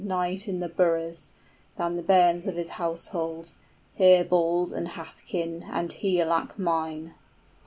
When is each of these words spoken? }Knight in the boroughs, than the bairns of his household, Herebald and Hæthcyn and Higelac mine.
}Knight 0.03 0.47
in 0.47 0.61
the 0.61 0.67
boroughs, 0.67 1.29
than 1.77 1.95
the 1.95 2.01
bairns 2.01 2.47
of 2.47 2.55
his 2.55 2.69
household, 2.69 3.53
Herebald 3.99 4.73
and 4.73 4.87
Hæthcyn 4.87 5.63
and 5.69 5.91
Higelac 5.93 6.57
mine. 6.57 7.13